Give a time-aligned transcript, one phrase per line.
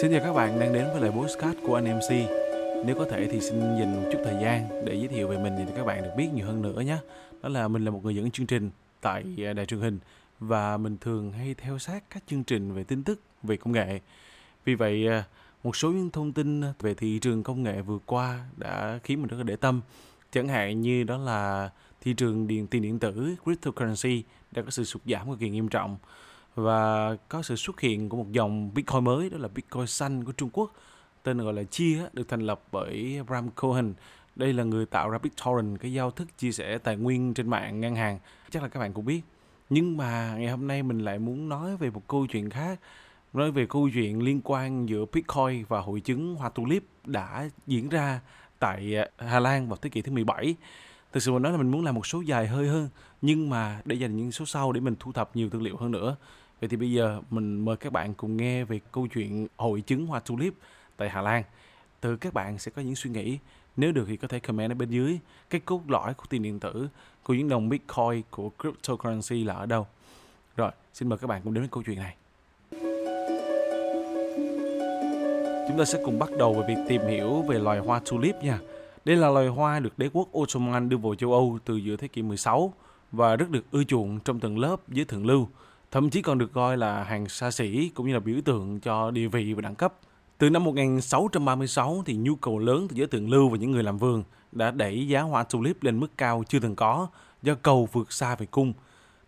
[0.00, 2.10] Xin chào các bạn đang đến với lại postcard của anh MC.
[2.86, 5.54] Nếu có thể thì xin dành một chút thời gian để giới thiệu về mình
[5.58, 6.96] để các bạn được biết nhiều hơn nữa nhé.
[7.42, 8.70] Đó là mình là một người dẫn chương trình
[9.00, 9.98] tại à, đài truyền hình
[10.40, 14.00] và mình thường hay theo sát các chương trình về tin tức, về công nghệ.
[14.64, 15.24] Vì vậy à,
[15.64, 19.28] một số những thông tin về thị trường công nghệ vừa qua đã khiến mình
[19.28, 19.80] rất là để tâm.
[20.32, 21.70] Chẳng hạn như đó là
[22.00, 24.22] thị trường điện tiền điện tử cryptocurrency
[24.52, 25.96] đã có sự sụt giảm cực kỳ nghiêm trọng
[26.54, 30.32] và có sự xuất hiện của một dòng Bitcoin mới, đó là Bitcoin xanh của
[30.32, 30.72] Trung Quốc,
[31.22, 33.94] tên gọi là Chia, được thành lập bởi Bram Cohen.
[34.36, 37.80] Đây là người tạo ra BitTorrent, cái giao thức chia sẻ tài nguyên trên mạng
[37.80, 38.18] ngân hàng.
[38.50, 39.22] Chắc là các bạn cũng biết.
[39.70, 42.80] Nhưng mà ngày hôm nay mình lại muốn nói về một câu chuyện khác,
[43.32, 47.88] nói về câu chuyện liên quan giữa Bitcoin và hội chứng hoa tulip đã diễn
[47.88, 48.20] ra
[48.58, 50.56] tại Hà Lan vào thế kỷ thứ 17
[51.14, 52.88] thực sự mà nói là mình muốn làm một số dài hơi hơn
[53.22, 55.90] nhưng mà để dành những số sau để mình thu thập nhiều tư liệu hơn
[55.90, 56.16] nữa
[56.64, 60.06] Vậy thì bây giờ mình mời các bạn cùng nghe về câu chuyện hội chứng
[60.06, 60.54] hoa tulip
[60.96, 61.42] tại Hà Lan.
[62.00, 63.38] Từ các bạn sẽ có những suy nghĩ.
[63.76, 65.18] Nếu được thì có thể comment ở bên dưới
[65.50, 66.88] cái cốt lõi của tiền điện tử,
[67.22, 69.86] của những đồng Bitcoin, của cryptocurrency là ở đâu.
[70.56, 72.16] Rồi, xin mời các bạn cùng đến với câu chuyện này.
[75.68, 78.58] Chúng ta sẽ cùng bắt đầu về việc tìm hiểu về loài hoa tulip nha.
[79.04, 82.08] Đây là loài hoa được đế quốc Ottoman đưa vào châu Âu từ giữa thế
[82.08, 82.74] kỷ 16
[83.12, 85.48] và rất được ưa chuộng trong tầng lớp giới thượng lưu,
[85.90, 89.10] thậm chí còn được coi là hàng xa xỉ cũng như là biểu tượng cho
[89.10, 89.94] địa vị và đẳng cấp.
[90.38, 93.98] Từ năm 1636 thì nhu cầu lớn từ giới thượng lưu và những người làm
[93.98, 97.08] vườn đã đẩy giá hoa tulip lên mức cao chưa từng có
[97.42, 98.72] do cầu vượt xa về cung.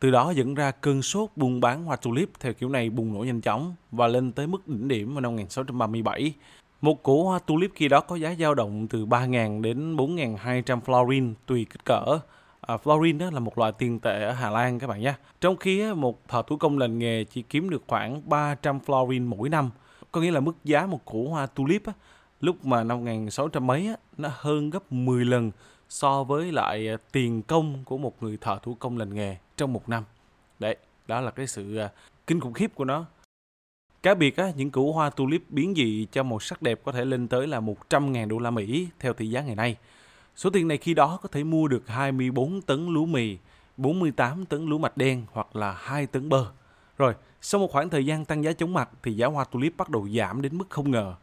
[0.00, 3.24] Từ đó dẫn ra cơn sốt buôn bán hoa tulip theo kiểu này bùng nổ
[3.24, 6.34] nhanh chóng và lên tới mức đỉnh điểm vào năm 1637.
[6.80, 11.34] Một củ hoa tulip khi đó có giá dao động từ 3.000 đến 4.200 florin
[11.46, 12.18] tùy kích cỡ
[12.60, 15.14] à, florin đó là một loại tiền tệ ở Hà Lan các bạn nhé.
[15.40, 19.48] Trong khi một thợ thủ công lành nghề chỉ kiếm được khoảng 300 florin mỗi
[19.48, 19.70] năm,
[20.12, 21.92] có nghĩa là mức giá một củ hoa tulip á,
[22.40, 25.50] lúc mà năm 1600 mấy á, nó hơn gấp 10 lần
[25.88, 29.72] so với lại à, tiền công của một người thợ thủ công lành nghề trong
[29.72, 30.04] một năm.
[30.58, 30.76] Đấy,
[31.06, 31.90] đó là cái sự à,
[32.26, 33.04] kinh khủng khiếp của nó.
[34.02, 37.04] Cá biệt á, những củ hoa tulip biến dị cho một sắc đẹp có thể
[37.04, 39.76] lên tới là 100.000 đô la Mỹ theo tỷ giá ngày nay.
[40.36, 43.36] Số tiền này khi đó có thể mua được 24 tấn lúa mì,
[43.76, 46.46] 48 tấn lúa mạch đen hoặc là 2 tấn bơ.
[46.98, 49.90] Rồi, sau một khoảng thời gian tăng giá chóng mặt thì giá hoa tulip bắt
[49.90, 51.14] đầu giảm đến mức không ngờ.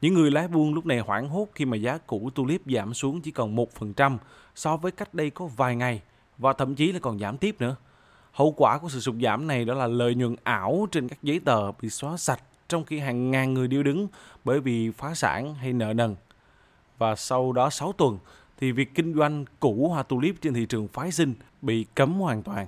[0.00, 3.20] Những người lái buôn lúc này hoảng hốt khi mà giá củ tulip giảm xuống
[3.20, 4.18] chỉ còn 1%
[4.54, 6.02] so với cách đây có vài ngày
[6.38, 7.76] và thậm chí là còn giảm tiếp nữa.
[8.36, 11.40] Hậu quả của sự sụt giảm này đó là lợi nhuận ảo trên các giấy
[11.44, 14.08] tờ bị xóa sạch trong khi hàng ngàn người điêu đứng
[14.44, 16.16] bởi vì phá sản hay nợ nần.
[16.98, 18.18] Và sau đó 6 tuần,
[18.58, 22.42] thì việc kinh doanh củ hoa tulip trên thị trường phái sinh bị cấm hoàn
[22.42, 22.66] toàn.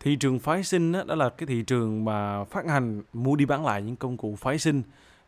[0.00, 3.46] Thị trường phái sinh đó, đó là cái thị trường mà phát hành mua đi
[3.46, 4.82] bán lại những công cụ phái sinh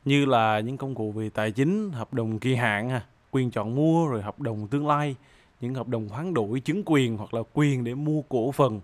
[0.05, 4.09] như là những công cụ về tài chính, hợp đồng kỳ hạn, quyền chọn mua
[4.09, 5.17] rồi hợp đồng tương lai,
[5.61, 8.81] những hợp đồng hoán đổi chứng quyền hoặc là quyền để mua cổ phần.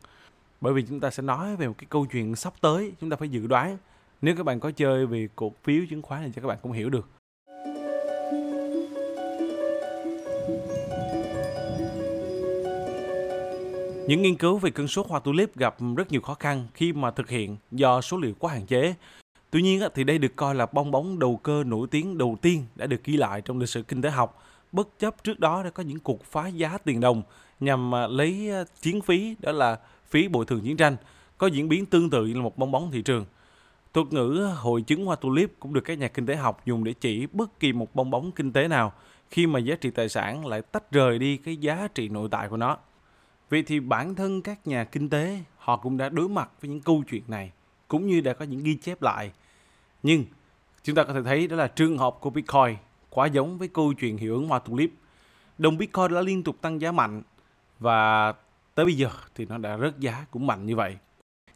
[0.61, 3.17] Bởi vì chúng ta sẽ nói về một cái câu chuyện sắp tới, chúng ta
[3.17, 3.77] phải dự đoán.
[4.23, 6.73] Nếu các bạn có chơi về cổ phiếu chứng khoán thì chắc các bạn cũng
[6.73, 7.09] hiểu được.
[14.07, 17.11] Những nghiên cứu về cơn sốt hoa tulip gặp rất nhiều khó khăn khi mà
[17.11, 18.95] thực hiện do số liệu quá hạn chế.
[19.51, 22.65] Tuy nhiên thì đây được coi là bong bóng đầu cơ nổi tiếng đầu tiên
[22.75, 24.43] đã được ghi lại trong lịch sử kinh tế học,
[24.73, 27.23] bất chấp trước đó đã có những cuộc phá giá tiền đồng
[27.61, 29.79] nhằm à, lấy à, chiến phí, đó là
[30.09, 30.97] phí bồi thường chiến tranh,
[31.39, 33.25] có diễn biến tương tự như là một bong bóng thị trường.
[33.95, 36.93] Thuật ngữ hội chứng hoa tulip cũng được các nhà kinh tế học dùng để
[36.93, 38.93] chỉ bất kỳ một bong bóng kinh tế nào
[39.31, 42.49] khi mà giá trị tài sản lại tách rời đi cái giá trị nội tại
[42.49, 42.77] của nó.
[43.51, 46.81] Vậy thì bản thân các nhà kinh tế họ cũng đã đối mặt với những
[46.81, 47.53] câu chuyện này
[47.89, 49.33] cũng như đã có những ghi chép lại.
[50.03, 50.25] Nhưng
[50.85, 52.77] chúng ta có thể thấy đó là trường hợp của Bitcoin
[53.11, 54.91] quá giống với câu chuyện hiệu ứng hoa tulip.
[55.59, 57.23] Đồng Bitcoin đã liên tục tăng giá mạnh
[57.79, 58.33] và
[58.77, 60.97] tới bây giờ thì nó đã rớt giá cũng mạnh như vậy.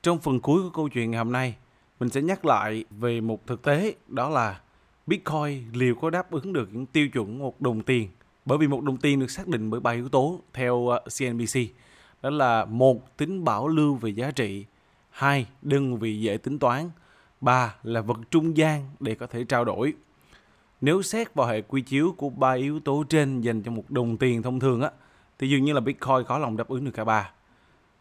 [0.03, 1.57] Trong phần cuối của câu chuyện ngày hôm nay,
[2.01, 4.61] mình sẽ nhắc lại về một thực tế đó là
[5.07, 8.09] Bitcoin liệu có đáp ứng được những tiêu chuẩn một đồng tiền
[8.45, 11.61] bởi vì một đồng tiền được xác định bởi ba yếu tố theo ờ, CNBC.
[12.23, 14.65] Đó là một tính bảo lưu về giá trị,
[15.11, 16.91] hai đơn vị dễ tính toán,
[17.41, 19.95] ba là vật trung gian để có thể trao đổi.
[20.81, 24.17] Nếu xét vào hệ quy chiếu của ba yếu tố trên dành cho một đồng
[24.17, 24.91] tiền thông thường á,
[25.41, 27.31] thì dường như là Bitcoin khó lòng đáp ứng được cả ba.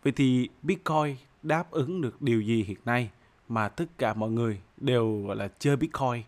[0.04, 3.10] Vậy thì Bitcoin đáp ứng được điều gì hiện nay
[3.48, 6.24] mà tất cả mọi người đều gọi là chơi Bitcoin,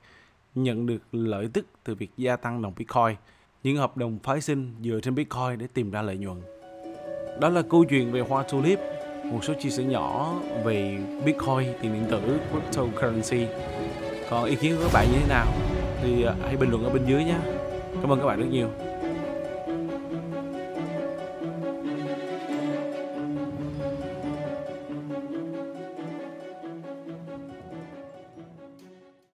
[0.56, 3.16] nhận được lợi tức từ việc gia tăng đồng Bitcoin–
[3.64, 6.42] những hợp đồng phái sinh dựa trên Bitcoin để tìm ra lợi nhuận.
[7.40, 8.80] Đó là câu chuyện về hoa tulip,
[9.24, 13.48] một số chia sẻ nhỏ về Bitcoin, tiền điện tử, cryptocurrency.
[14.30, 15.48] Còn ý kiến của các bạn như thế nào?
[16.04, 17.38] thì à, hãy bình luận ở bên dưới nhé.
[18.02, 18.70] Cảm ơn các bạn rất nhiều.